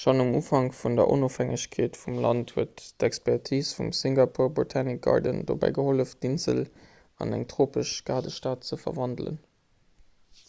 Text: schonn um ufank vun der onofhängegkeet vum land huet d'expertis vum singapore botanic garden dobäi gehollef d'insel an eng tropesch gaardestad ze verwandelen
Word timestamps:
schonn 0.00 0.20
um 0.24 0.28
ufank 0.40 0.74
vun 0.80 0.98
der 0.98 1.06
onofhängegkeet 1.14 1.96
vum 2.02 2.20
land 2.26 2.52
huet 2.58 2.82
d'expertis 3.04 3.70
vum 3.78 3.88
singapore 4.00 4.52
botanic 4.60 5.00
garden 5.08 5.40
dobäi 5.50 5.70
gehollef 5.80 6.12
d'insel 6.26 6.60
an 7.26 7.34
eng 7.40 7.48
tropesch 7.54 7.96
gaardestad 8.12 8.70
ze 8.70 8.78
verwandelen 8.84 9.40